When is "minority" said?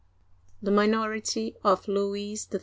0.71-1.57